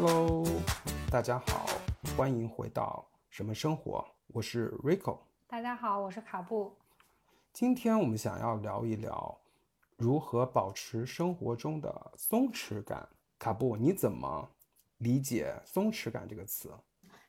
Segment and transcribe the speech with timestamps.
[0.00, 0.44] Hello，
[1.10, 1.66] 大家好，
[2.16, 5.18] 欢迎回到什么生活，我是 Rico。
[5.48, 6.72] 大家好，我是卡布。
[7.52, 9.36] 今天我们想要聊一聊
[9.96, 13.08] 如何保持生活中的松弛感。
[13.40, 14.48] 卡布，你怎么
[14.98, 16.70] 理解“松弛感”这个词？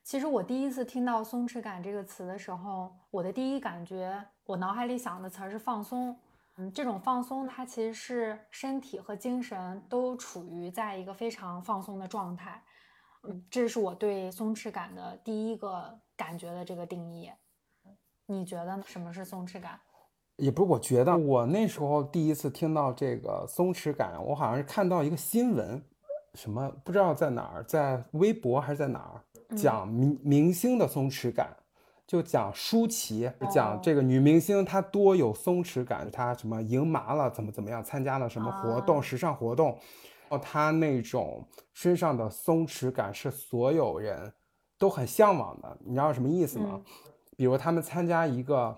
[0.04, 6.16] 其实我第一次听到“松弛感”这个词的时候，我的第一感觉，我脑海里想的词儿是放松。
[6.60, 12.62] 嗯，这种放松，它其实是身体和精神都处于在一个非常放松的状态。
[13.24, 17.32] 嗯，这是我对松弛感的第一个感觉的这个定义。
[18.26, 19.80] 你觉得什么是松弛感？
[20.36, 25.82] 也不是，我觉得我那时候第一次听到这个松弛感，我好像是看到一个新闻，
[26.34, 31.56] 什么不知道在哪儿，在微博还是在哪儿讲明明星的松弛感。
[32.10, 39.78] 就讲舒淇，讲这个女明星她多有松弛感，她什么赢麻了，怎么怎么样，参加了什么活动，时尚活动，
[40.30, 44.34] 哦，她那种身上的松弛感是所有人
[44.80, 45.78] 都很向往的。
[45.86, 46.82] 你知道什么意思吗？
[47.38, 48.76] 比如他们参加一个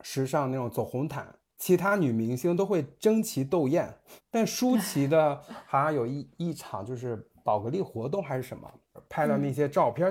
[0.00, 1.26] 时尚那种走红毯，
[1.58, 3.94] 其他女明星都会争奇斗艳，
[4.30, 8.66] 但舒淇的 好像有一一场就是宝格丽活动还是什么，
[9.10, 10.10] 拍了那些照片。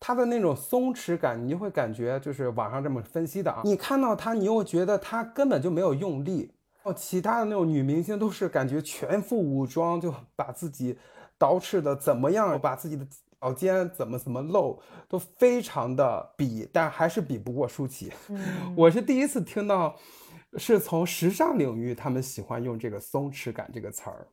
[0.00, 3.60] 他的那种松弛感，你就会感觉就是网上这么分析的啊。
[3.64, 6.50] 你看到她，你又觉得她根本就没有用力
[6.82, 6.92] 哦。
[6.94, 10.98] 其他的那种女明星都是感觉全副武装，就把自己
[11.38, 13.06] 捯饬的怎么样，把自己的
[13.40, 18.10] 脚尖怎么怎么露，都非常的比，但还是比不过舒淇。
[18.74, 19.94] 我是第一次听到，
[20.56, 24.26] 是从时尚领域他们喜欢用这个松弛感这个词儿。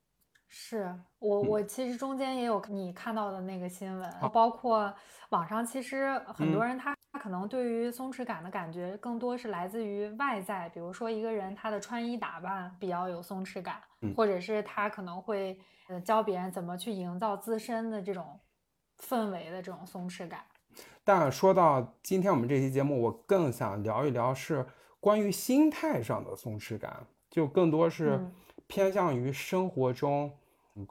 [0.59, 4.91] 是我，我其实中间也有你看到的那个新闻，包括
[5.30, 13.80] 网上其实很多人他他可能对于松弛感的感觉更多是来自于外在，比如说一个人他的穿衣打扮比较有松弛感，
[14.16, 15.58] 或者是他可能会
[15.89, 18.38] 呃教别人怎么去营造自身的这种
[18.99, 20.42] 氛围的这种松弛感。
[21.03, 24.65] 但说到今天我们这期节目，我更想聊一聊是
[24.99, 28.20] 关于心态上的松弛感，就更多是。
[28.70, 30.30] 偏向于生活中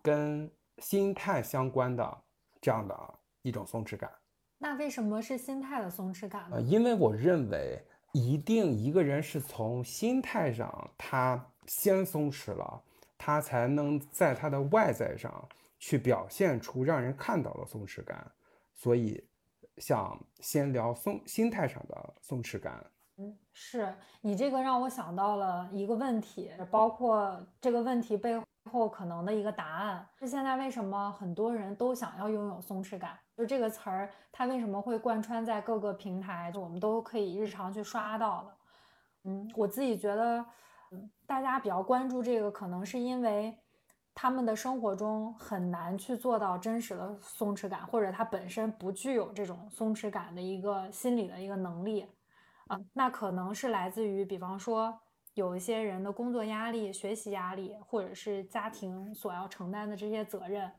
[0.03, 2.23] 跟心态相关的
[2.61, 4.11] 这样的一种松弛感。
[4.59, 6.61] 那为什么是心态的松弛感呢？
[6.63, 7.83] 因为我认为，
[8.13, 12.83] 一定一个人是从心态上他先松弛了，
[13.19, 15.47] 他才能在他的外在上
[15.79, 18.31] 去表现出让人看到的松弛感。
[18.75, 19.23] 所以，
[19.77, 22.85] 想先聊松心态上的松弛感。
[23.19, 33.17] 嗯，是你这个让我想到了一个问题，包括这个问题背最后可能的一个答案，是现在为什么很多人都想要拥有松弛感？
[33.37, 38.57] 就这个词儿，它为什么会贯穿在各个平台，就我们都可以日常去刷到的？
[39.23, 40.45] 嗯，我自己觉得，
[41.29, 43.57] 大家比较关注这个，可能是因为
[44.13, 52.05] 他们的生活中很难去做到真实的松弛感，或者他本身不具有这种松弛感的一个心理的一个能力。
[52.67, 54.99] 啊，那可能是来自于，比方说
[55.37, 60.73] 有一些人的工作压力、学习压力，或者是家庭所要承担的这些责任，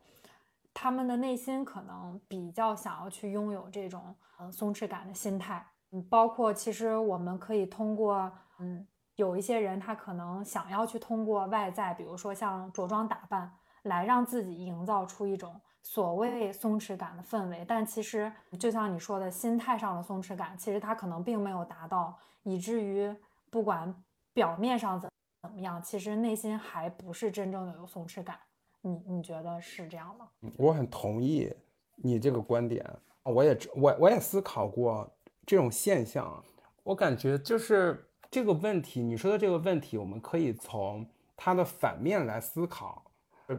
[0.74, 5.64] 他们的内心可能比较想要去拥有这种嗯松弛感的心态。
[5.92, 13.52] 嗯，包括其实我们可以通过，嗯，有一些人他可能想要去通过外在，比如说像着装打扮，
[13.84, 15.62] 来让自己营造出一种。
[15.84, 18.30] 所谓松弛感的氛围，但其实
[18.60, 23.16] 就像你说的，心态上的松弛感，其实他可能并没有达到，以至于
[23.50, 23.96] 不管
[24.38, 25.10] 表面上怎
[25.42, 28.38] 怎么样，其实内心还不是真正的有松弛感。
[28.82, 30.30] 你你觉得是这样吗？
[30.58, 31.52] 我很同意
[31.96, 32.86] 你这个观点，
[33.24, 35.12] 我也我我也思考过
[35.44, 36.44] 这种现象，
[36.84, 41.04] 我感觉就是这个问题，你说的这个问题，我们可以从
[41.36, 43.12] 它的反面来思考，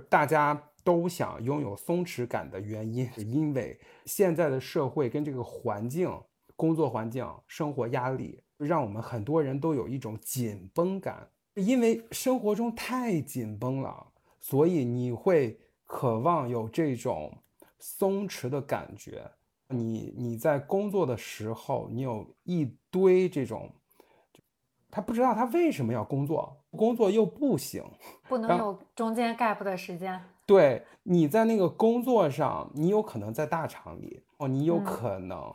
[0.09, 0.63] 大家。
[0.85, 6.11] 都想拥有松弛感的原因，是因为现在的社会跟这个环境、
[6.57, 11.29] 工作环境、生活压力，让我们很多人都有一种紧绷感。
[11.55, 14.07] 因为生活中太紧绷了，
[14.39, 17.33] 所以你会渴望有这种
[17.79, 19.29] 松弛的感觉。
[19.71, 23.71] 你你在工作的时候，你有一堆这种，
[24.89, 27.85] 他不知道他为什么要工作，工作又不行，
[28.29, 30.19] 不能有中间 gap 的时间。
[30.47, 35.55] 对，你在那个工作上，你有可能在大厂里哦，你有可能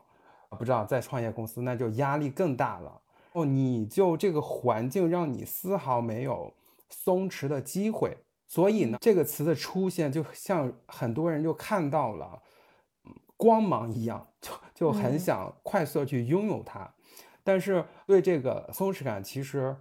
[0.54, 3.02] 不知道在创业公司，那就压力更大了
[3.34, 3.44] 哦。
[3.44, 6.54] 你就这个环境让你丝毫没有
[6.90, 8.18] 松弛的机会，
[8.48, 12.42] 所以呢，这个词的出现就像很多人就看到了
[13.36, 16.90] 光芒一样，就就很想快速去拥有它。
[17.44, 19.76] 但是对这个松弛感，其实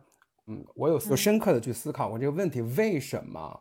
[0.46, 3.60] 嗯，我有深刻的去思考过这个问题，为什么？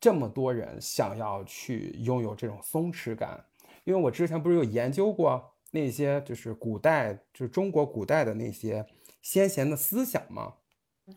[0.00, 3.44] 这么多人想要去拥有这种松弛感？
[3.84, 8.86] 因为我之前不是有研究过那些就是古代就是中国古代的那些
[9.20, 10.54] 先贤的思想嘛？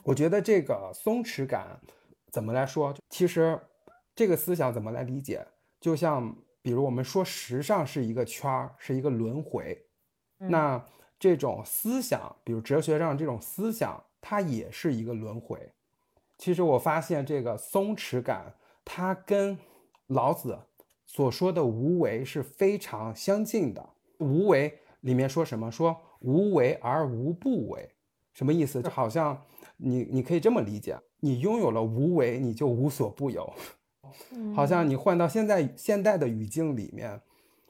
[0.04, 1.80] 我觉得这个松弛感
[2.32, 2.96] 怎么来说？
[3.10, 3.60] 其实
[4.16, 5.46] 这个思想怎么来理解？
[5.80, 9.86] 就像比如我们说时尚是一个圈儿，是一个轮回，
[10.38, 10.84] 那
[11.20, 15.72] 这种思想，比如哲学上这种思想，它也是一个轮回。
[16.38, 19.58] 其实我发现这个松弛感，它跟
[20.08, 20.60] 老子
[21.06, 23.90] 所说的无为是非常相近的。
[24.20, 25.72] 无为里面说什么？
[25.72, 27.90] 说无为而无不为，
[28.34, 28.82] 什么意思？
[28.82, 29.46] 就好像
[29.78, 33.54] 你你可以这么理解：你拥有了无为，你就无所不有。
[34.56, 37.22] 好像你换到现在现代的语境里面，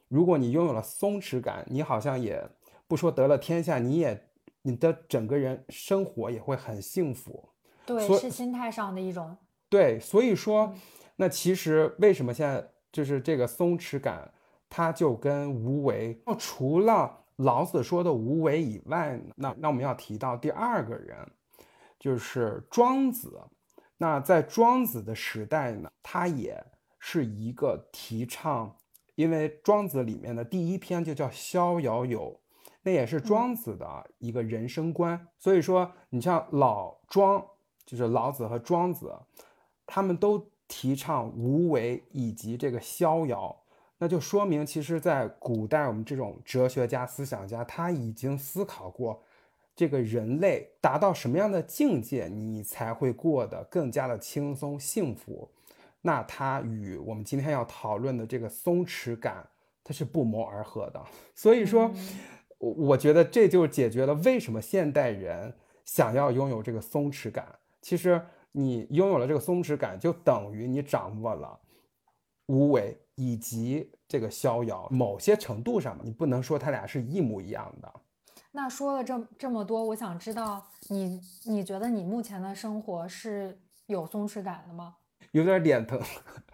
[0.08, 2.48] 如果你拥有了松弛感，你好像也
[2.88, 4.30] 不说得了天下，你也
[4.62, 7.50] 你的整个人生活也会很幸福。
[7.86, 9.36] 对，是心态上的一种。
[9.70, 10.74] 对，所以说，
[11.16, 14.32] 那其实为什么现在就是这个松弛感，
[14.77, 21.18] 它就跟无为，那除了老子说的无为以外，那那我们要提到第二个人，
[21.98, 23.42] 就是庄子。
[23.95, 26.62] 那在庄子的时代呢，他也
[27.00, 28.75] 是一个提倡，
[29.16, 32.33] 因为庄子里面的第一篇就叫《逍遥游》，
[32.81, 35.25] 那也是庄子的一个人生观。
[35.39, 37.42] 所以说，你像老庄，
[37.86, 39.18] 就是老子和庄子，
[39.86, 43.56] 他们都提倡无为以及这个逍遥，
[43.98, 49.24] 那就说明，其实，在古代我们这种哲学家、思想家，他已经思考过。
[49.76, 55.50] 这个人类达到什么样的境界，你才会过得更加的轻松幸福？
[56.02, 59.46] 那它与我们今天要讨论的这个松弛感，
[59.84, 61.04] 它是不谋而合的。
[61.34, 61.92] 所以说，
[62.58, 65.54] 我我觉得这就解决了为什么现代人
[65.84, 67.46] 想要拥有这个松弛感。
[67.82, 68.22] 其实
[68.54, 71.60] 你拥有了这个松弛感，就等于你掌握了
[72.48, 74.88] 无为以及这个逍遥。
[74.92, 77.92] 某些程度上嘛，你不能说它俩是一模一样的。
[78.52, 84.96] 那说了这这么多，我想知道你你觉得你目前的生活是有松弛感的吗？
[85.32, 86.00] 有点脸疼，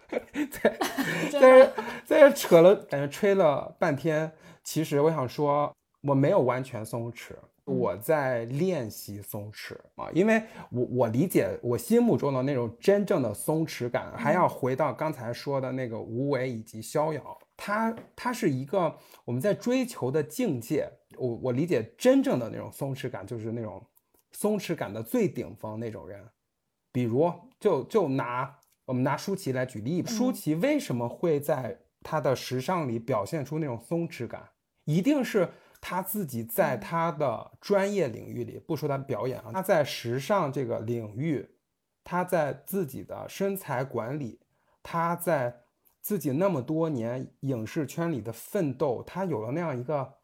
[0.50, 0.78] 在
[1.30, 1.66] 在这
[2.04, 4.32] 在这扯了，感觉吹了半天。
[4.64, 5.72] 其实我想说，
[6.02, 17.38] 我没有完全松弛，我在练习松弛啊，因为我我理解我心目中的那种真正的松弛感，还要回到刚才说的那个无为以及逍遥。
[17.56, 20.90] 它它是一个我们在追求的境界。
[21.18, 23.86] 我我理解真正的那种松弛感，就是那种
[24.32, 26.26] 松弛感的最顶峰那种人。
[26.90, 27.30] 比如，
[27.60, 34.48] 就就拿我们拿舒淇来举例，舒淇为什么会在她的时尚里表现出那种松弛感？
[34.84, 35.48] 一定是
[35.82, 41.50] 她自己在他的专业领域里，不说他表演啊，他在时尚这个领域，
[42.02, 44.40] 他在自己的身材管理，
[44.82, 45.58] 他在。
[46.04, 50.14] 自己那么多年影视圈里的奋斗，他有了那样一个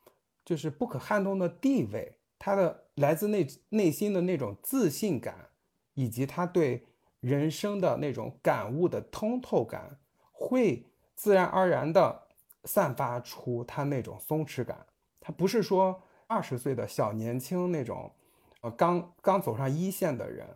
[0.45, 5.51] 就是不可撼动的地位，他的来自内内心的那种自信感，
[5.95, 6.85] 以及他对
[7.21, 10.01] 人生的那种感悟的通透感，
[10.33, 10.85] 会
[11.15, 12.27] 自然而然的
[12.65, 14.85] 散发出他那种松弛感。
[15.21, 18.11] 他不是说二十岁的小年轻那种，
[18.61, 20.47] 呃，刚刚走上一线的人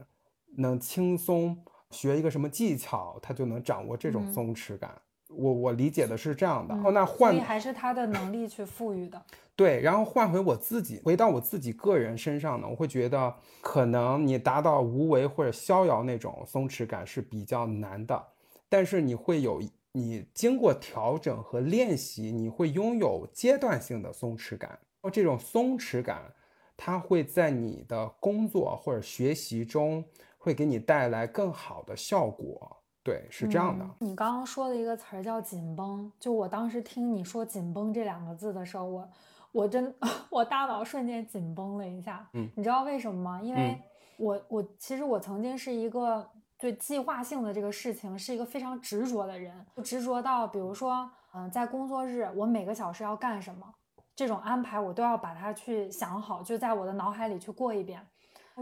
[0.57, 1.57] 能轻松
[1.91, 4.91] 学一个什么技巧，他就能掌握这种松弛感。
[5.29, 9.23] 我我理解的是这样的哦，那换还是他的能力去赋予的。
[9.57, 18.23] 对，然后换回我自己，回到我自己个人身上呢，我会觉得可能你达到无为或者逍遥那种松弛感是比较难的，
[18.69, 24.79] 但是你会有你经过调整和练习，你会拥有阶段性的松弛感。
[25.13, 26.33] 这种松弛感，
[26.77, 30.05] 它会在你的工作或者学习中
[30.39, 32.77] 会给你带来更好的效果。
[33.05, 33.85] 对，是这样的。
[33.99, 39.11] 你刚刚说的一个词儿叫紧绷，就我当时听你说“紧绷”这两个字的时候，我
[39.51, 39.93] 我真
[40.31, 42.29] 我大脑瞬间紧绷了一下。
[42.35, 43.43] 嗯，你知道为什么吗？
[43.43, 43.77] 因为
[44.17, 46.25] 我我其实我曾经是一个
[46.63, 53.67] 对计划性的这个事情是一个非常执着的人，执着到比如说，嗯，在工作日我每个小时要干什么，
[54.15, 58.01] 这种安排我都要把它去想好，就在我的脑海里去过一遍。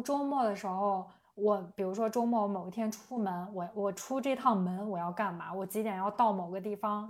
[0.03, 1.07] 周末的时候。
[1.37, 5.55] 我比如说周末某一天出门，我我出这趟门我要干嘛？
[5.55, 7.09] 我几点要到某个地方？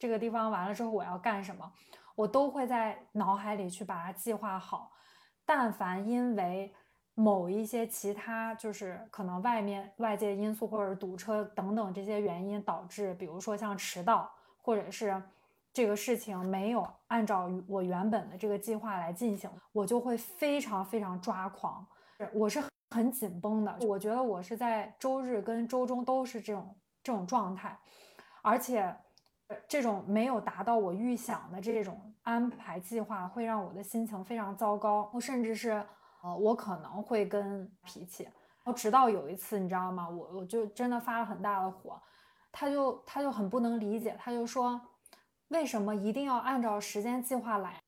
[0.00, 1.70] 这个地方完了之后我要干什么？
[2.16, 4.90] 我都会在脑海里去把它计划好。
[5.46, 6.74] 但凡因为
[7.20, 14.30] 某一些其他就是可能外面外界因素或者堵车等等这些原因导致，比如说像迟到，
[14.62, 15.20] 或者是
[15.72, 21.84] 这个事情没有按照我原本的这个计划来进行，我就会非常非常抓狂。
[22.32, 22.62] 我是。
[22.90, 27.78] 很紧绷的，我觉得我是在周日跟周中都是这种这种状态，
[28.40, 28.96] 而且
[29.68, 35.84] 这种没有达到我预想的这种安排计划，会让我的心情非常糟糕，甚至是
[36.28, 38.24] 呃，我可能会跟脾气。
[38.24, 38.32] 然
[38.64, 40.08] 后直到有一次，你知道吗？
[40.08, 42.00] 我我就真的发了很大的火，
[42.52, 44.80] 他就他就很不能理解，他就说
[45.48, 47.80] 为什么一定要按照时间计划来？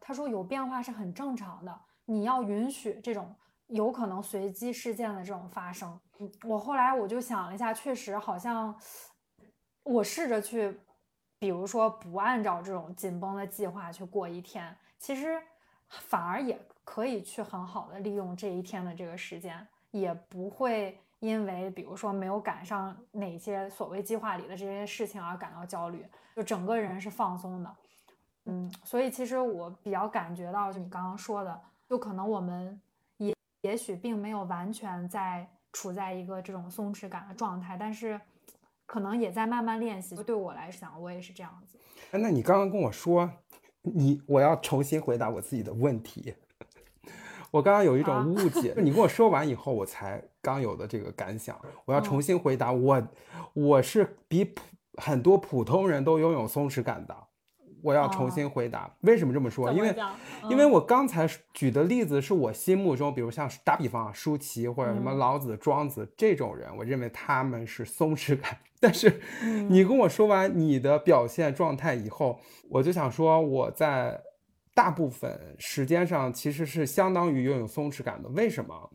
[0.00, 3.34] 他说有变化是很正常的，你要允许这种。
[3.68, 8.74] 有可能随机事件的这种发生，嗯，我后来我就想了一下，确实好像
[9.82, 10.80] 我试着去，
[11.38, 15.38] 比如说不按照这种紧绷的计划去过一天，其实
[15.90, 16.58] 反而也
[16.90, 19.54] 可以去很好的利用这一天的这个时间，
[19.90, 26.02] 也不会因为比如说没有赶上哪些所谓计划里的这些事情而感到焦虑，
[26.34, 27.76] 就整个人是放松的，
[28.46, 32.80] 嗯，所以其实我比较感觉到，就你刚刚说的，就可能我们。
[33.18, 38.18] 也也许并没有完全在处在一个这种松弛感的状态，但是
[38.86, 40.16] 可能也在慢慢练习。
[40.22, 41.78] 对我来讲，我也是这样子。
[42.12, 43.30] 哎，那你刚刚跟我说，
[43.82, 46.34] 你我要重新回答我自己的问题。
[47.50, 51.58] 我刚刚有一种误解，你跟我说完以后，我才刚有的这个感想。
[51.84, 53.02] 我要重新回答我，
[53.54, 54.62] 我是比普
[54.94, 57.16] 很多普通人都拥有松弛感的。
[57.80, 59.72] 我要重新回答，为什么这么说？
[59.72, 59.94] 因为，
[60.50, 68.58] 因为我刚才举的例子是我心目中，比如像打比方啊，舒淇或者什么老子、庄子这种人，我认为他们是松弛感。
[68.80, 69.20] 但是，
[69.68, 74.20] 你跟我说完你的表现状态以后，我就想说，我在
[74.78, 78.28] 大部分时间上其实是相当于拥有松弛感的。
[78.28, 78.88] 为什么？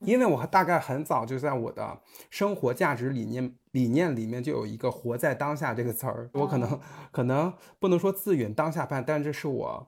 [0.00, 2.00] 因为我大概很早就在我的
[2.30, 6.80] 生活价值理念理念里面就有一个“活在当下”这个词儿，我可能
[7.12, 9.86] 可能不能说自允当下派，但这是我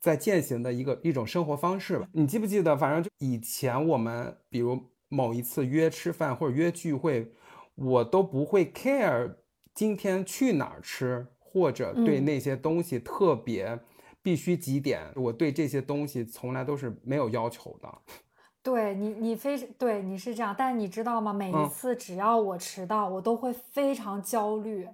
[0.00, 2.08] 在践行的一个一种生活方式吧。
[2.12, 2.76] 你记不记得？
[2.76, 7.30] 反正就以前我们比如某一次约吃饭或者约聚会，
[7.76, 9.36] 我都不会 care
[9.72, 13.78] 今天去哪儿吃，或者对那些东西特别
[14.24, 17.98] 必须几点，我对这些东西从来都是没有要求的。
[18.62, 21.30] 对你，你非对你是这样，但你知道吗？
[21.30, 24.88] 每一次只要我迟到，我都会非常焦虑。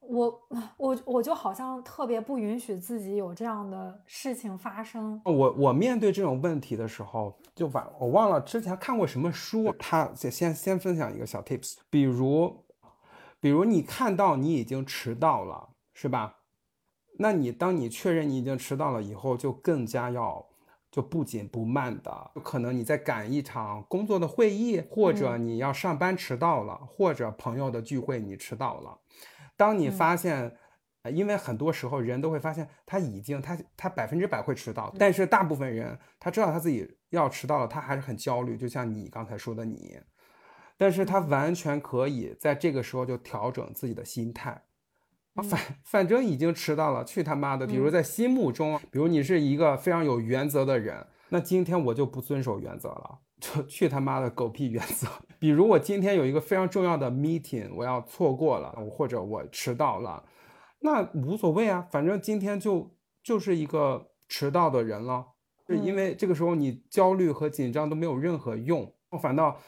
[0.00, 0.40] 我
[0.78, 5.20] 我我就好像特别不允许自己有这样的事情发生。
[5.24, 9.70] 我我面对这种问题的时候，就把我忘了之前看过什么书。
[9.78, 12.64] 他先先先分享一个小 tips，比如
[13.40, 16.36] 比如你看到你已经迟到了，是吧？
[17.18, 20.46] 那你当你确认你已经迟到了以后，就更加要。
[20.90, 28.96] 就不紧不慢的，可能你在赶一场工作的会议，或者你要上班迟到了，或者朋友的聚会你迟到了。
[29.56, 30.56] 当你发现，
[31.12, 38.56] 因为很多时候人都会发现他已经他他百分之百会迟到，但是大部分人他知道他自己要迟到了，他还是很焦虑。
[38.56, 39.98] 就像你刚才说的你，
[40.76, 44.62] 但是他完全可以在这个时候就调整自己的心态。
[45.42, 47.66] 反反正已经迟到了，去他妈的！
[47.66, 55.08] 比如在心目中，比如你是一个非常有原则的人，那今天我就不遵守原则了，就去他妈的狗屁原则！
[55.40, 60.24] 比如我今天有一个非常重要的 meeting，我要错过了，或者我迟到了，
[60.80, 65.26] 那无所谓啊，反正今天就就是一个迟到的人了。
[65.66, 69.58] 是因为这个时候你焦虑和紧张都没有任何用，反倒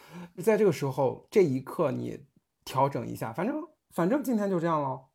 [0.44, 2.20] 在这个时候这一刻你
[2.64, 3.56] 调整一下，反正
[3.90, 5.05] 反正今天就这样了。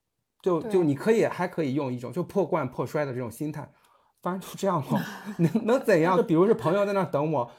[0.42, 3.70] 就就你可以还可以用一种就破罐破摔的这种心态，
[4.22, 5.02] 反正就这样了，
[5.38, 6.22] 能能怎样？
[6.26, 7.52] 比如是朋友在那等我，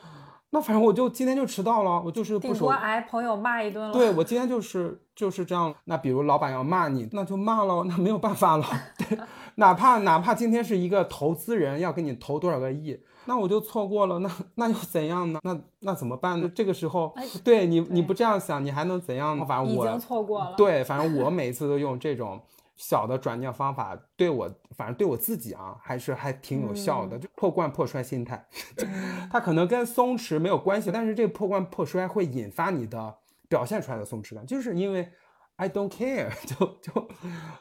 [0.50, 2.66] 那反正我就今天就迟到了，我就是不守。
[2.68, 3.92] 挨朋友骂一顿了。
[3.92, 5.74] 对 我今天就是就是这样。
[5.84, 8.66] 那比如老板要骂你，那就骂了，那没有办法了。
[8.98, 9.18] 对，
[9.54, 15.40] 哪怕哪怕今天是一个投资人要给你投多少个亿，那我就错过了，那那又怎样呢？
[15.42, 16.50] 那那怎么办呢？
[16.54, 19.44] 这个时候，对你你不这样想，你还能怎样呢？
[19.46, 20.54] 反正我已经错过了。
[20.56, 22.40] 对，反正我每次都用这种。
[22.82, 27.16] 小的转念方法对我，反正对我自己啊，还是还挺有效的。
[27.16, 28.44] 就破罐破摔心态，
[29.30, 33.16] 它可能跟松弛没有关系，但是这个破罐破摔会引发你的
[33.48, 35.12] 表现出来的松弛感，就是因为
[35.54, 37.08] I don't care， 就就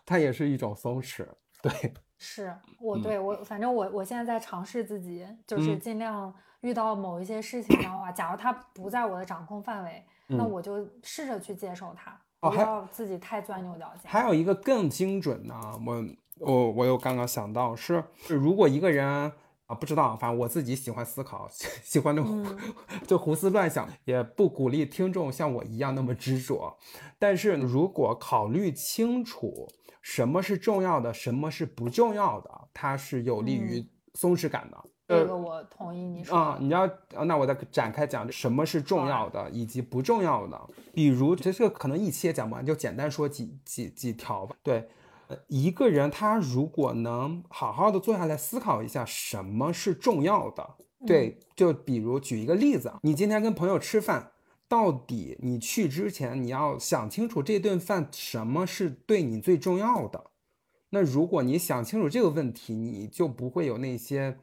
[0.08, 1.28] 它也是一种松弛。
[1.62, 12.20] 对，是我对我，反正我我现在在尝试自己，就是尽量遇到某一些事情的话，假如它不在我的掌控范围，那我就试着去接受它。
[12.42, 14.12] 不要自己太钻牛角尖。
[14.12, 15.56] 还有一个更精准的，
[15.86, 16.06] 我
[16.40, 21.48] 我我又刚刚想到是，如果一个人啊不知道，反正我自己喜欢思考，
[21.84, 22.46] 喜欢那种
[23.08, 26.78] 就胡思乱想，也不鼓励听众像我一样那么执着。
[27.18, 29.68] 但是如果考虑清楚
[30.02, 34.78] 什么是重要的，什么是不重要的，它是有利于松弛感的。
[35.20, 36.38] 这个我同意你说。
[36.38, 36.90] 啊，你要
[37.26, 40.60] 那我再展开讲什么是重要的以及不重要的。
[40.94, 44.56] 比如这个可能一期也讲不完，就简单说几几几条吧。
[44.64, 44.88] 对，
[45.48, 50.76] 一个人他如果能好好的坐下来思考一下什么是重要的，
[51.06, 54.32] 对，就比如举一个例子，你今天跟朋友吃饭，
[54.68, 60.26] 到底你去之前你要想清楚这顿饭什么是对你最重要的。
[60.92, 64.38] 那如果你想清楚这个问题，你就不会有那些。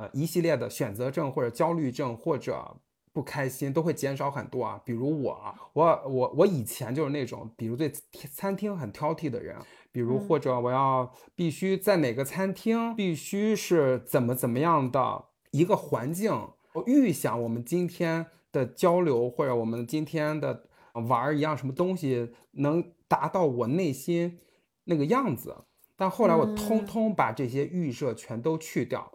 [0.00, 2.74] 呃，一系列的选择症或者焦虑症或者
[3.12, 4.80] 不开心都会减少很多啊。
[4.82, 7.92] 比如我，我，我，我以前就是那种，比如对
[8.32, 9.54] 餐厅很挑剔的人，
[9.92, 16.32] 比如或者我要必须在哪个餐厅，必须是怎么怎么样的一个环境，
[16.72, 20.64] 我预想我们今天的交流或者我们今天的
[20.94, 24.38] 玩一样什么东西能达到我内心
[24.84, 25.54] 那个样子。
[25.94, 29.12] 但后来我通通把这些预设全都去掉。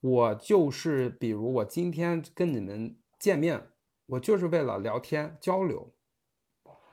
[0.00, 3.68] 我就是，比如我今天跟你们见面，
[4.06, 5.92] 我就是为了聊天交流。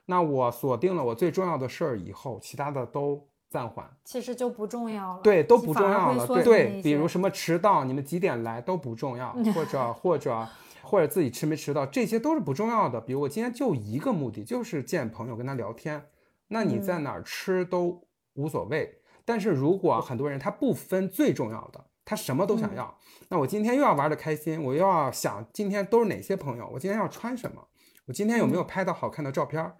[0.07, 3.89] 那我锁定了我最重要的事儿以后，其他的都暂缓。
[4.03, 5.21] 其实就不重要了。
[5.21, 6.25] 对，都不重要了。
[6.25, 10.47] 对对，比如什么迟到，你们几点来都不重要，或者 或者
[10.81, 12.99] 或者自己迟没迟到，这些都是不重要的。
[12.99, 16.03] 比如我今天就一个目的，就是见朋友跟他聊天。
[16.47, 19.01] 那你在哪儿吃都无所谓。
[19.23, 21.85] 但是如果很多人他不分最重要的。
[22.05, 22.95] 他什么都想要，
[23.29, 27.67] 那我今天又要玩的开心，我又要想今天都是哪些朋友，我今天要穿什么，
[28.05, 29.73] 我今天有没有拍到好看的照片？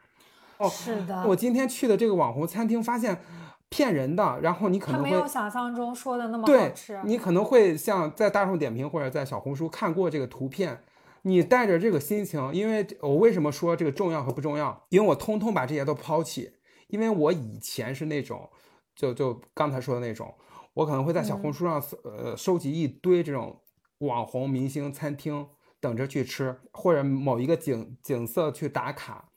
[0.58, 3.22] 哦，是的，我今天去的这个网红餐厅发现
[3.70, 10.82] 骗人的，然后你可能会没有想象中说的那么好吃，你可能会像在大众点评或者在小红书看过这个图片，
[11.24, 14.86] 你带着这个心情，因为我为什么说这个重要和不重要？
[14.90, 16.54] 因为我通通把这些都抛弃，
[16.88, 18.50] 因为我以前是那种，
[18.96, 20.34] 就就刚才说的那种。
[20.76, 23.62] 我可能会在小红书上呃收集一堆这种
[23.98, 25.48] 网红明星餐厅，
[25.80, 29.30] 等着去吃，或者某一个景景色去打卡。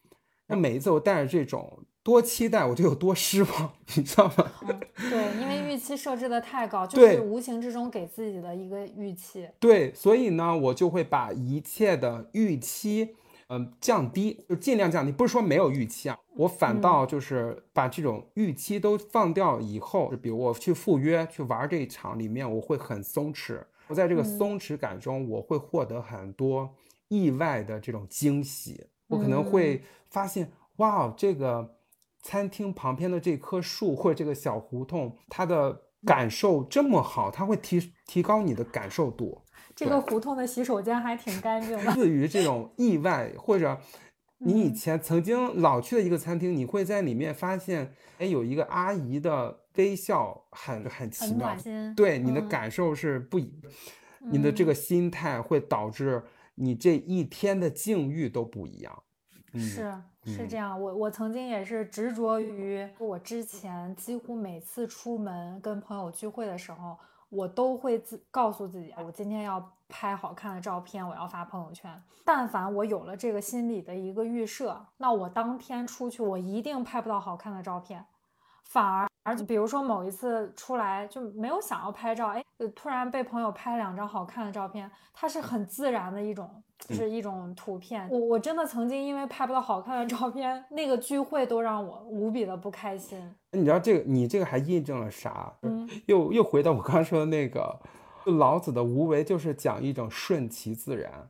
[0.49, 4.51] 那每一次我带着这种多期待，我就有多失望，你知道吗？
[4.97, 9.49] 对，因为预期设置的太高，就是无形之中给自己的一个预期。
[9.61, 13.15] 对，所以呢，我就会把一切的预期。
[13.49, 26.75] 嗯，降低就尽量降低，不是说没有预期啊，我反倒就是把这种预期都放掉以后，就比如我去赴约去玩这一场里面，我会很松弛，我在这个松弛感中，我会获得很多
[27.09, 29.83] 意外的这种惊喜，我可能会。
[30.11, 31.77] 发现，哇，这个
[32.23, 39.43] 餐厅旁边的这棵树或者这个小胡同，它的感受这么好，它会提提高你的感受度。
[39.79, 41.93] 这个胡同的洗手间还挺干净的。
[41.93, 43.79] 至于这种意外，或者
[44.39, 51.57] 你以前曾经老去的一个餐厅，你会在里面发现，哎，有一个阿姨的微笑，很很奇妙。
[51.97, 53.53] 对你的感受是不一，
[54.19, 56.25] 你的这个心态会导致
[56.57, 59.03] 你这一天的境遇都不一样。
[59.55, 66.99] 是是这样，我我曾经也是执着于我之前几乎每次出门跟朋友聚会的时候。
[67.29, 72.03] 我都会自告诉自己，我今天要拍好看的照片，我要发朋友圈。
[72.25, 78.07] 但凡我有了这个心理的一个预设，那我当天出去，我一定拍不到好看的照片，
[78.63, 79.09] 反而。
[79.29, 88.09] 而且，比如说某一次出来就没有想要拍照，哎，突然被朋友拍两张好看的照片，它是很自然的一种，就是一种图片。
[88.11, 93.19] 我我真的曾经因为拍不到好看的照片，那个聚会都让我无比的不开心。
[93.53, 95.53] 你知道这个，你这个还印证了啥？
[95.63, 97.79] 嗯，又又回到我刚刚说的那个，
[98.25, 101.29] 老子的无为就是讲一种顺其自然。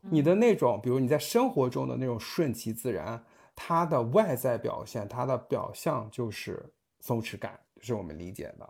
[0.00, 3.22] 你的那种，比如你在生活中的那种顺其自然，
[3.54, 6.72] 它的外在表现，它的表象就是。
[7.00, 8.68] 松弛感是我们理解的，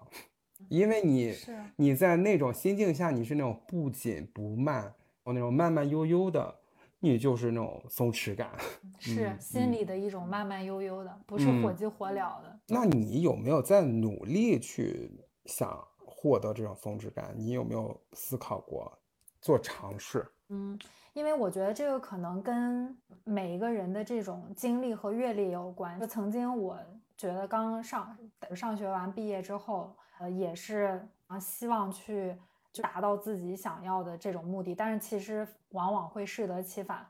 [0.69, 1.35] 因为你
[1.77, 6.55] 你在那种心境下，你是那种不紧不慢，哦，那种慢慢悠悠的，
[7.01, 8.51] 你就是那种松弛感，
[8.99, 12.61] 是心里的一种慢慢悠悠的，不是火急火燎的。
[12.67, 15.11] 那你有没有在努力去
[15.47, 17.35] 想获得这种松弛感？
[17.37, 18.99] 你有没有思考过
[19.41, 20.27] 做尝试？
[20.51, 20.79] 嗯，
[21.15, 25.99] 因为我觉得这个可能跟每一个人的这种经历和阅历有关。
[25.99, 26.79] 就曾经我。
[27.19, 28.17] 觉得刚上
[28.55, 32.35] 上学完毕业之后，呃，也是啊，希望去
[32.73, 37.05] 就达到自己想要的这种目的，但是其实往往会适得其反。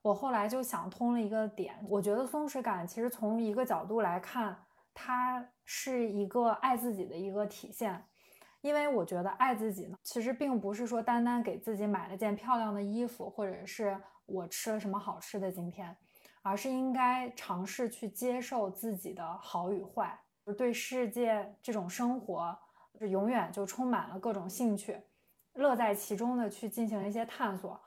[0.00, 4.56] 我后来就想通了一个点，我觉得松弛感其实从一个角度来看，
[4.94, 8.02] 它是一个爱自己的一个体现。
[8.62, 15.94] 因为我觉得爱自己呢，其实并不是说单单给自己买了件漂亮的衣服，或者是我吃了什么好吃的今天。
[16.42, 20.18] 而是应该尝试去接受自己的好与坏，
[20.56, 22.58] 对世界这种生活，
[22.98, 25.00] 是永远就充满了各种兴趣。
[25.54, 27.80] 乐在其中的去进行一些探索，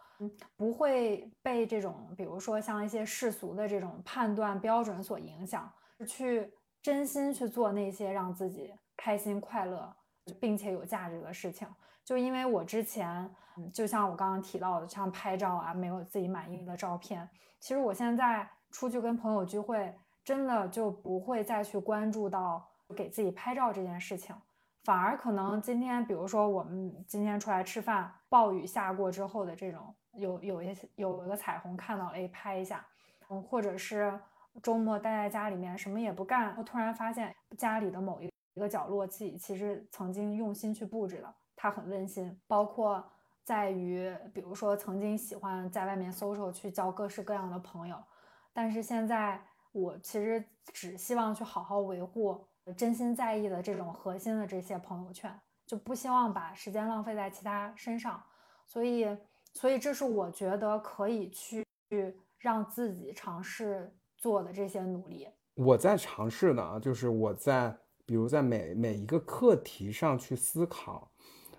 [0.56, 5.72] 不会被这种比如说像一些世俗的这种判断标准所影响，
[6.08, 9.94] 去真心去做那些让自己开心快乐
[10.40, 11.68] 并且有价值的事情。
[12.06, 13.30] 就因为我之前，
[13.74, 17.28] 就像我刚刚提到的，像拍照啊，没有自己满意的照片。
[17.60, 19.92] 其实我现在出去跟朋友聚会，
[20.24, 22.64] 真的就不会再去关注到
[22.96, 24.36] 给自己拍照这件事情，
[24.84, 32.86] 反而可能今天，比如说我们今天出来吃饭，暴雨下过之后的这种，有有一些有一个彩虹看到了，哎，拍一下，
[33.30, 34.20] 嗯，或者是
[34.62, 41.34] 周末待在家里面什么也不干，我突然发现家里的某一一个角落自己其实曾经用心去布置的。
[41.66, 43.04] 它很温馨，包括
[43.44, 47.98] 在于，比如说曾经喜欢在外面 social 去交各式各样的朋友，
[48.54, 52.46] 但是现在我其实只希望去好好维护
[52.78, 58.22] 真心在意的这种核心的这些朋友圈，就不希望把时间浪费在其他身上。
[58.68, 59.18] 所以，
[59.56, 61.66] 所以这是我觉得可以去
[62.38, 65.28] 让自己尝试做的这些努力。
[65.56, 67.76] 我在尝试呢，就是我在
[68.06, 71.10] 比如在每每一个课题上去思考。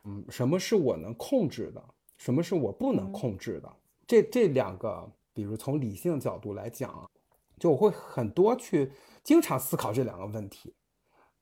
[0.06, 1.84] 嗯，什么是我能控制的？
[2.16, 3.70] 什么是我不能控制的？
[4.06, 7.10] 这这两个，比如从理性角度来讲，
[7.58, 8.90] 就我会很多去
[9.22, 10.72] 经常思考这两个问题。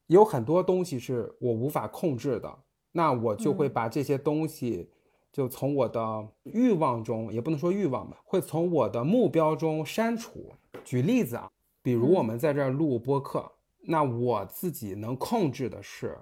[0.06, 2.58] 有很多东西是我无法控制的，
[2.92, 4.90] 那我就会把这些东西
[5.30, 10.52] 就从我的欲望中，也不能说欲望吧，会从我的目标中删除。
[10.84, 11.50] 举例子啊，
[11.82, 16.18] 比如我们在这儿录播客，那我自己能控制的是。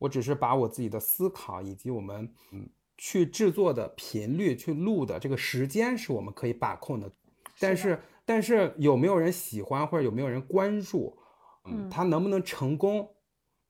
[0.00, 7.10] 我只是把我自己的思考以及我们嗯去制作的频率去录的这个时间是我们可以把控的，
[7.58, 11.16] 但是但是有没有人喜欢或者有没有人关注，
[11.66, 13.08] 嗯，他能不能成功，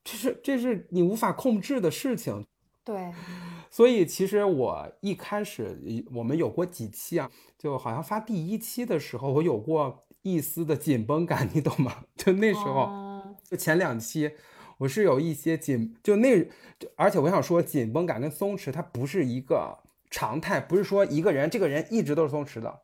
[0.04, 2.46] 这是这是你无法控制的事情。
[2.84, 3.12] 对，
[3.70, 12.04] 所以其实我一开始我们有过几期啊，就好像发第一期的时候，我有过一丝的紧绷感，你懂吗？
[12.16, 12.88] 就那时候，
[13.44, 14.30] 就前两期。
[14.80, 16.48] 我是有一些紧，就那，
[16.96, 19.78] 而且我想说，紧绷感跟松弛它不是一个
[20.10, 22.80] 常态，不是说一个人这个人一直都是松弛的，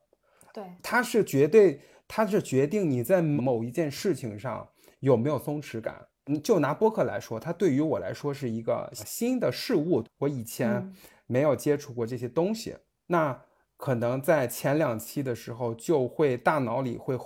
[0.53, 4.69] 对，它是绝对，它是决定你在某一件事情上
[5.01, 6.07] 有没有松弛感。
[6.27, 10.93] 嗯，就拿播客来说，它对于我来说是一个新的事物，我以前
[11.27, 13.43] 没有接触过这些东西，那
[13.79, 17.17] 可能在前两期的时候就会大脑里会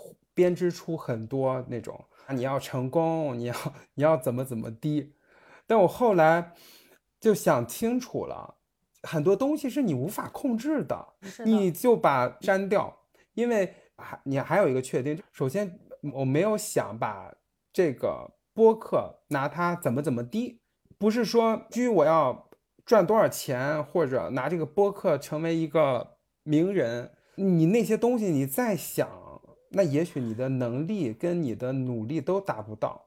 [0.41, 2.03] 编织出很多那种。
[2.31, 3.55] 你要成功，你要
[3.95, 5.13] 你要怎么怎么低，
[5.67, 6.55] 但我后来
[7.21, 8.55] 就想清楚了，
[9.03, 11.07] 很多东西是你无法控制的，
[11.45, 12.97] 你就把删掉。
[13.35, 15.79] 因为还你还有一个确定，首先
[16.15, 17.31] 我没有想把
[17.73, 20.61] 这个播客拿它怎么怎么低，
[20.97, 22.49] 不是说居我要
[22.87, 29.20] 赚多少钱，或者拿这个播客成为一个名人，你那些东西你再想。
[29.73, 33.07] 那也许你的能力跟你的努力都达不到，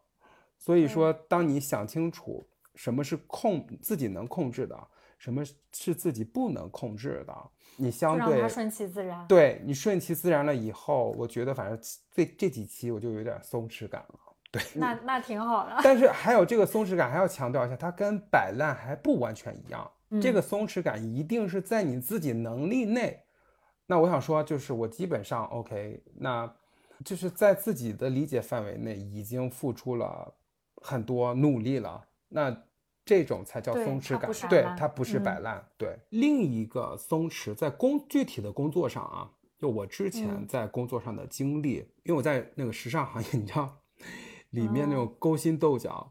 [0.58, 7.36] 所以说，当你想清楚什么是控自己能控制的，什么是自己不能控制的，
[7.76, 9.28] 你相对顺其自然。
[9.28, 11.78] 对你顺其自然了以后，我觉得反正
[12.13, 14.19] 这这几期我就有点松弛感了。
[14.49, 15.82] 对，那 那挺好的。
[15.84, 19.91] 但是还有这个松弛感，还要强调一下，它跟摆烂还不完全一样。
[20.21, 23.22] 这个松弛感一定是在你自己能力内。
[23.86, 26.52] 那我想说，就是我基本上 OK，那
[27.04, 30.34] 就是在自己的理解范围内已经付出了
[30.82, 32.56] 很多努力了，那
[33.06, 35.62] 这种才叫松弛感，对，它不是摆烂。
[35.78, 43.78] 对，另一个松弛在工具体的工作上啊，就我之前在工作上的经历，因为我在那个时尚行业，你知道，
[44.52, 46.10] 里面那种勾心斗角，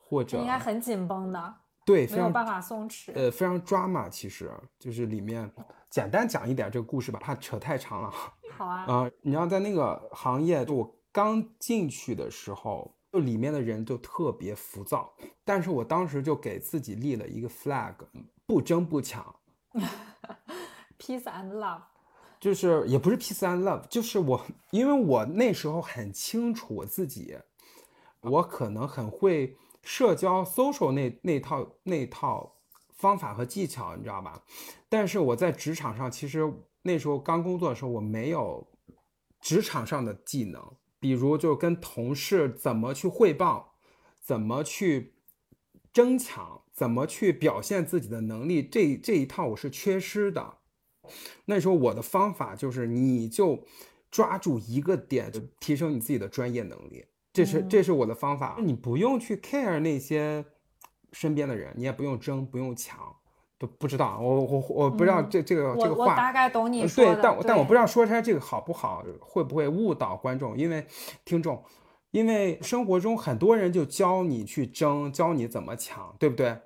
[0.00, 1.54] 或者应该很紧绷的。
[1.84, 3.12] 对，没有办法松弛。
[3.14, 5.50] 呃，非常抓马，其实就是里面
[5.90, 8.10] 简单讲一点这个故事吧，怕扯太长了。
[8.56, 8.84] 好啊。
[8.86, 15.12] 啊，你要在那个行业，就我刚进去的时候，就里面的人就特别浮躁，
[15.44, 17.94] 但是我当时就给自己立了一个 flag，
[18.46, 19.34] 不争不抢。
[20.98, 21.82] Peace and love。
[22.38, 24.40] 就是也不是 peace and love，就是我，
[24.70, 27.36] 因为我那时候很清楚我自己，
[28.20, 29.56] 我可能很会。
[29.82, 32.56] 社交 social 那那套那套
[32.90, 34.42] 方法和技巧，你知道吧？
[34.88, 38.68] 但是我在职场上，其实那时候刚工作的时候，我没有
[39.40, 43.74] 职场上的技能，比如就跟同事怎么去汇报，
[44.20, 45.14] 怎么去
[45.92, 50.58] 争抢，怎么去表现自己的能力，这这一套我是缺失的。
[51.46, 53.66] 那时候我的方法就是，你就
[54.10, 57.06] 抓住一个点，就提升你自己的专业能力。
[57.32, 60.44] 这是这是我的方法，你不用去 care 那些
[61.12, 62.98] 身边的人，你也不用争，不用抢，
[63.58, 66.16] 都不知道，我我我不知道这这个这个话我话。
[66.16, 70.86] 大概懂你说对，的，但但我不知道说出来这个好不好，会不会误导观众，因为
[71.24, 71.62] 听众，
[72.10, 76.58] 因为生活中很多人就教你去争，教你怎么抢，对不对？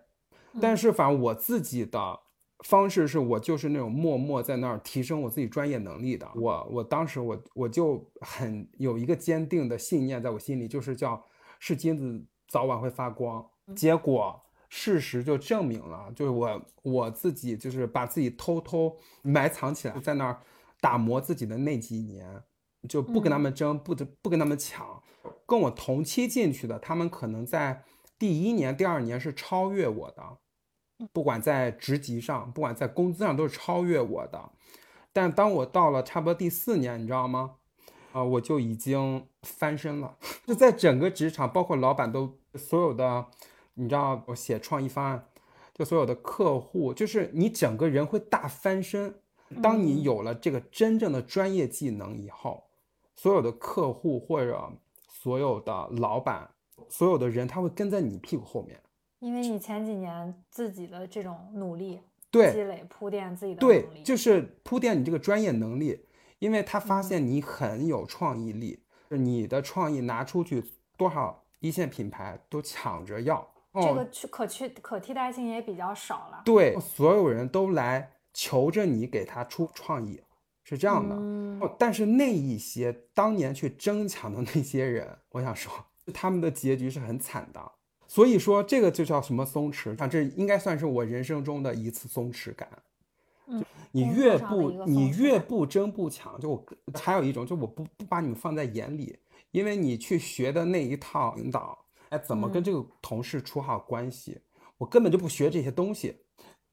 [0.60, 2.20] 但是反正我自己的
[2.64, 6.26] 方式是我就是那种默默在那儿提升我自己专业能力的。
[6.34, 11.22] 我我当时我我就很有一个坚定的信念在我心里，就是叫
[11.58, 13.44] 是金子早晚会发光。
[13.74, 20.40] 结果事实就证明了，就是我我自己就是把自己偷偷埋藏起来，在那儿
[20.80, 22.42] 打磨自己的那几年，
[22.88, 25.02] 就不跟他们争，不不跟他们抢。
[25.44, 27.84] 跟我同期进去的，他们可能在
[28.18, 30.22] 第一年、第二年是超越我的，
[31.12, 34.50] 不管在职级上，不管在工资上都是超越我的。
[35.12, 37.56] 但当我到了差不多第四年，你知道吗？
[38.12, 43.26] 啊、我就已经翻身了， 就在整个职场，包括老板都所有的，
[43.74, 45.28] 你知道，我写创意方案，
[45.74, 49.14] 就所有的客户，就是你整个人会大翻身。
[49.62, 52.64] 当你有了这个真正的专业技能以后，
[53.14, 54.72] 所有的客户或者
[55.08, 56.50] 所有的老板，
[56.88, 58.80] 所有的人，他会跟在你屁股后面。
[59.26, 66.06] 因为你前几年自己的这种努力对积累铺垫自己的对就是铺垫你这个专业能力，
[66.38, 70.62] 因为他嗯发现你很有创意力，你的创意拿出去，
[70.96, 73.38] 多少一线品牌都抢着要。
[73.72, 76.42] 哦，这个去可去可替代性也比较少了。
[76.44, 80.22] 对，所有人都来求着你给他出创意，
[80.62, 81.16] 是这样的。
[81.18, 85.72] 嗯哦，但是那一些当年去争抢的那些人，我想说，
[86.14, 87.72] 他们的结局是很惨的。
[88.16, 90.08] 所以说，这个就叫什么松弛感？
[90.08, 92.66] 这应该算是我人生中的一次松弛感。
[93.46, 99.18] 嗯，你越不你越不争不抢，就我还有一种，就我不不把你们放在眼里，
[99.50, 104.40] 因为你去学的那一套领导，哎，怎么跟嗯这个同事处好关系，
[104.78, 106.16] 我根本就不学这些东西。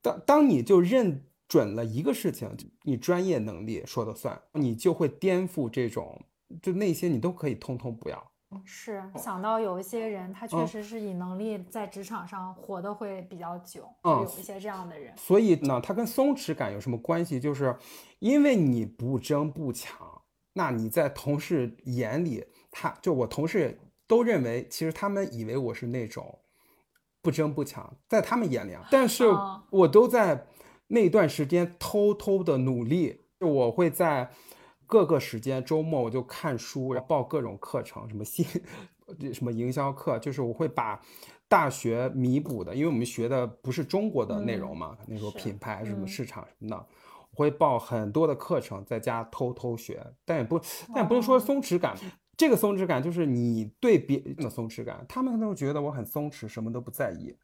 [0.01, 2.49] 当当你就认准了一个事情，
[2.83, 6.21] 你专业能力说的算，你就会颠覆这种，
[6.61, 8.31] 就那些你都可以通通不要。
[8.65, 15.15] 是想到有一些人，他确嗯实是以能力在职场上活得会比较久，嗯有一些这样的人。
[15.17, 17.39] 所以呢，他跟松弛感有什么关系？
[17.39, 17.75] 就是
[18.19, 19.97] 因为你不争不抢，
[20.53, 26.39] 那你在同事眼里，他就我同事都认为，其实他们以为我是那种
[27.21, 30.45] 不争不抢，在他们眼里啊，但是哦我都在
[30.87, 34.29] 那段时间偷偷的努力，就我会在
[34.93, 38.45] 各个时间，周末我就看书，然后报各种课程，什么新
[39.33, 41.01] 什么营销课，就是我会把
[41.47, 46.85] 大学弥补的，因为我们学的不是中国的内容嘛，那时候品牌什么嗯市场什么的，
[47.31, 50.61] 我会报很多的课程，在家偷偷学，但也不
[50.93, 51.97] 但也不是说哦松弛感。
[52.37, 57.35] 这个松弛感就是你对别人的松弛感，他们都觉得我很松弛，什么都不在意，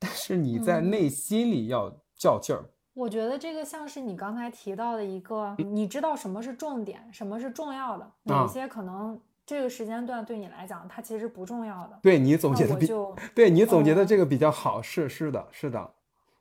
[0.00, 2.64] 但是你在嗯内心里要较劲儿。
[2.96, 11.98] 我觉得这个像是你刚才提到的一个，你知道什么是重点，什么是重要的，哪啊些可能这个时间段对你来讲它其实不重要的。
[12.00, 12.88] 对你总结的比，
[13.34, 15.90] 对你总结的哦这个比较好，是是的，是的，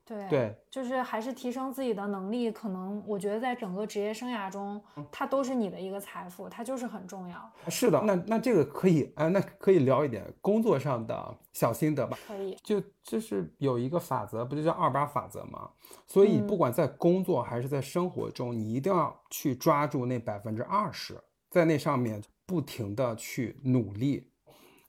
[0.06, 7.52] 对对，就是还是提升自己的能力，可能我觉得在整个职业生涯中，嗯它都是你的一个财富，它就是很重要。
[7.70, 8.00] 是的。
[8.04, 12.18] 那那这个可以，啊，那可以聊一点工作上的小心得吧。
[12.28, 15.72] 可以，就就是有一个法则，不就叫二八法则吗？
[16.06, 24.30] 所以不嗯管在工作还是在生活中，你一定要去抓住那百分之二十，在那上面不停的去努力，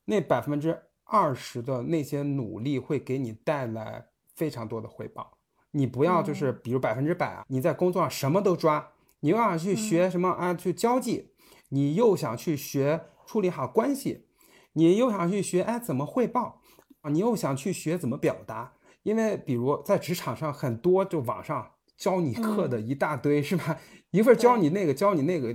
[0.04, 4.04] 那百分之二十的那些努力会给你带来
[4.36, 5.36] 非常多的回报。
[5.72, 6.60] 你不要就是嗯。
[6.62, 11.32] 比如百分之百啊，你在工作上什么都抓，你又想去学什么啊，去交际，
[11.70, 14.26] 你又想去学处理好关系，
[14.74, 16.62] 你又想去学哎怎么汇报
[17.02, 23.78] 啊，你又想去学怎么表达，因为比如在职场上很多就网上教你课的一大堆、是吧？
[24.10, 25.54] 一会儿教你那个教你那个，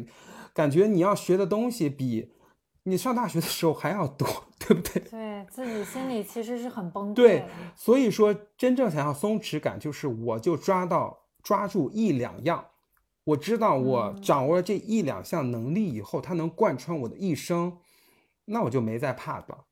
[0.53, 2.33] 感觉你要学的东西比
[2.83, 4.27] 你上大学的时候还要多，
[4.71, 5.01] 对不对？
[5.10, 7.43] 对自己心里其实是很崩溃。
[7.75, 12.65] 所以说，真正想要松弛感，就是我就抓到抓住一两样，
[13.25, 17.77] 我知道我嗯掌握了这一两项能力以后，它能贯穿我的一生，
[18.45, 19.65] 那我就没再怕了。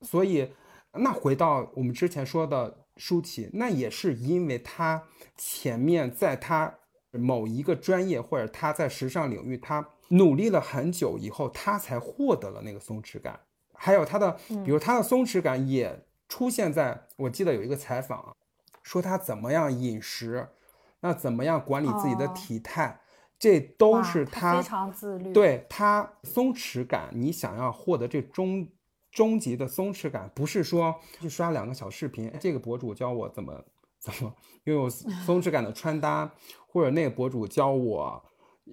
[0.00, 0.52] 所以，
[0.92, 5.04] 那回到我们之前说的舒淇，那也是因为她
[5.36, 6.74] 前面在她
[7.12, 13.38] 某一个专业或者她在时尚领域，她努力了很久以后，她才获得了那个松弛感。
[13.84, 18.32] 还有他的，比如他的松弛感也出现在我记得有一个采访啊，
[18.84, 20.48] 说他怎么样饮食，
[21.00, 23.00] 那怎么样管理自己的哦体态，
[23.40, 28.68] 这都是他非常自律。，对他松弛感，你想要获得这终
[29.10, 33.64] 终极的松弛感，不是说去刷两个小视频，这个博主教我怎么
[33.98, 34.88] 怎么拥有
[35.26, 36.32] 松弛感的穿搭，
[36.68, 38.24] 或者那个博主教我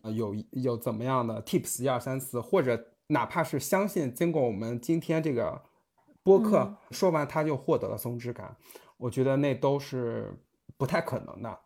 [0.03, 5.61] 有有怎么样的 tips 一二三四，或者哪怕是相信经过我们今天这个
[6.23, 8.55] 播客说完他就获得了松弛感，
[8.97, 10.33] 我觉得那都是
[10.77, 11.59] 不太可能的。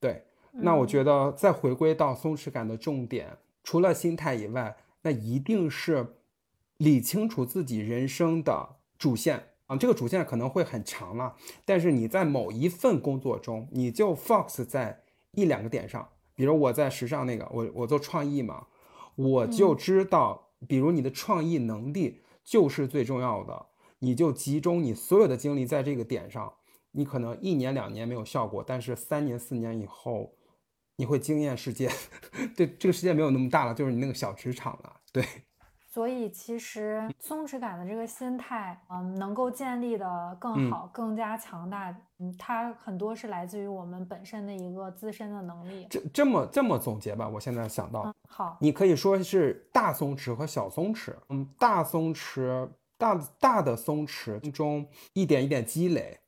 [0.00, 6.16] 对，那我觉得再回归到松弛感的重点，除了心态以外，那一定是
[6.78, 9.50] 理清楚自己人生的主线。
[9.66, 16.08] 啊，这个主线可能会很长了，但是你在某一份工作中，你就 focus 在一两个点上。
[16.34, 18.66] 比如我在时尚那个，我我做创意嘛，
[19.14, 23.66] 我就知道，比如你的创意能力就是最重要的，
[24.00, 26.54] 你就集中你所有的精力在这个点上。
[26.92, 30.34] 你可能一年两年没有效果，但是三年四年以后，
[30.96, 31.88] 你会惊艳世界。
[32.56, 35.00] 对，这个世界没有那么大了，就是你那个小职场了。
[35.12, 35.24] 对。
[35.90, 45.86] 所以其实松弛感的这个心态，嗯，能够建立的更好、更加强大，嗯，它很多是来自于我们本身的一个自身的能力。
[45.88, 56.20] 这这么这么总结吧，我现在想到，好，你可以说是大松弛和小松弛，嗯，大松弛，大大的松弛中一点一点积累，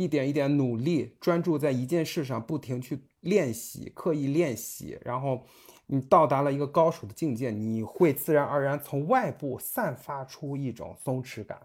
[0.00, 5.46] 一点一点努力，专注在一件事上，不停去练习，刻意练习，然后。
[5.92, 11.60] 你到达了一个高手的境界，你会自然而然从外部散发出一种松弛感，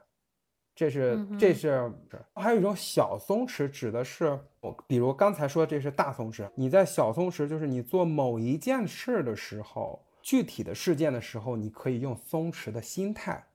[0.76, 1.94] 这是这是
[2.34, 13.46] 还有一种小松弛，指的是我比如刚才说这是大松弛，你在小松弛就是你做某一件事的时候，具体的事件的时候，你可以用松弛的心态，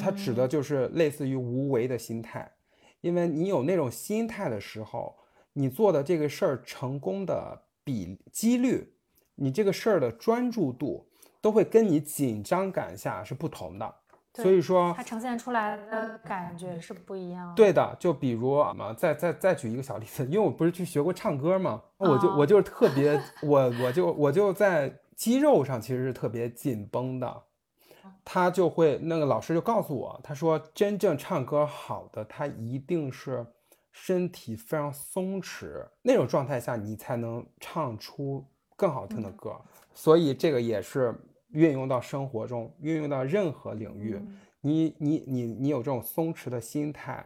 [0.00, 2.50] 它指的就是类似于无为的心态，
[3.02, 5.14] 因为你有那种心态的时候，
[5.52, 8.88] 你做的这个事儿成功的比几率。
[9.34, 11.08] 你这个事儿的专注度
[11.40, 13.94] 都会跟你紧张感下是不同的，
[14.34, 17.52] 所以说它呈现出来的感觉是不一样。
[17.56, 27.42] 对的，就比如嘛，再再再举一个小例子，因为我不是去学过唱歌嘛，我就我就是特别， 我我就我就在肌肉上其实是特别紧绷的，
[28.24, 33.46] 他就会那个老师就告诉我，他说真正唱歌好的，他一定是
[33.92, 38.44] 身体非常松弛那种状态下，你才能唱出。
[38.74, 39.54] 更好听的歌，
[39.94, 41.14] 所以这个也是
[41.50, 44.20] 运用到生活中，运用到任何领域。
[44.60, 47.24] 你你你你有这种松弛的心态，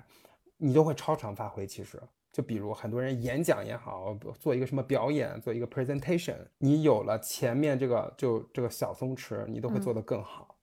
[0.59, 1.67] 你就会超常发挥。
[1.67, 1.99] 其实，
[2.31, 10.56] 就比如很多人演讲也好，做一个什么表演，做一个 presentation，你有了前面这个就这个小松弛，你都会做得更好。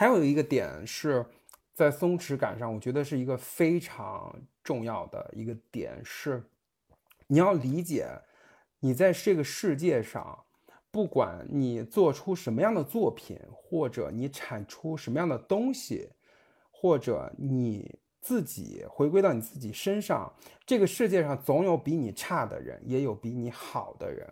[0.00, 1.22] 还有一个点是
[1.74, 4.34] 在松弛感上，我觉得是一个非常
[4.64, 6.42] 重要的一个点是，
[7.26, 8.08] 你要理解。
[8.78, 10.42] 你在这个世界上，
[10.90, 16.08] 不管你做出什么样的作品，或者你产出什么样的东西，
[16.70, 20.32] 或者你自己回归到你自己身上，
[20.64, 24.26] 这个世界上总有比你差的人，也有比你好的人。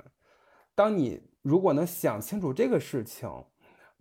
[0.75, 3.29] 当你如果能想清楚这个事情，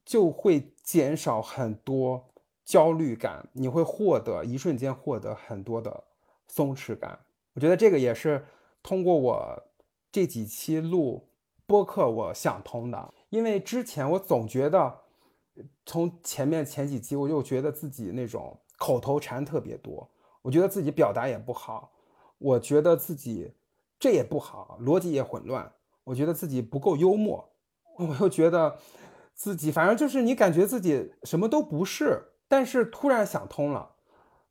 [0.08, 2.26] 就会减少很多
[2.66, 6.04] 焦虑感，你会获得一瞬间获得很多的
[6.48, 7.20] 松弛感。
[7.54, 8.44] 我觉得这个也是
[8.82, 9.64] 通过我。
[10.10, 11.28] 这几期录
[11.68, 15.02] 播客，我想通的，因为之前我总觉得，
[15.86, 20.10] 从前面前几期我就觉得自己那种口头禅特别多，
[20.42, 21.92] 我觉得自己表达也不好，
[22.40, 23.54] 我觉得自己
[24.00, 25.72] 这也不好，逻辑也混乱，
[26.06, 27.48] 我觉得自己不够幽默，
[28.00, 28.80] 我又觉得
[29.38, 33.90] 自己反正就是你感觉自己什么都不是，但是突然想通了，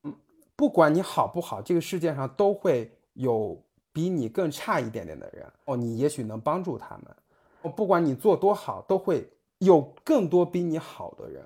[0.05, 0.15] 嗯，
[0.57, 3.63] 不管你好不好，这个世界上都会有。
[3.97, 7.17] 比你更差一点点的人哦，你也许能帮助他们。
[7.63, 11.43] 哦，不管你做多好，都会有更多比你好的人。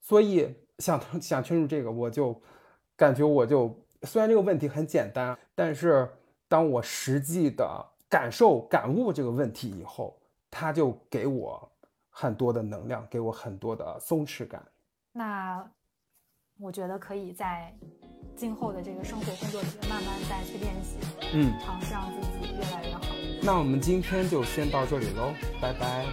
[0.00, 2.34] 所以想通想清楚这个，我就
[2.96, 6.10] 感觉我就虽然这个问题很简单，但是
[6.48, 10.18] 当我实际的感受感悟这个问题以后，
[10.50, 11.70] 他就给我
[12.20, 14.60] 很多的能量，给我很多的松弛感。
[15.12, 15.64] 那
[16.58, 17.72] 我觉得可以在。
[18.36, 20.96] 今后的这个生活工作里，慢慢再去练习，
[21.34, 23.02] 嗯，尝试让自己越来越好。
[23.42, 26.06] 那我们今天就先到这里喽，拜拜。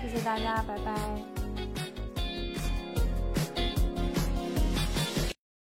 [0.00, 1.41] 谢谢大家，拜拜。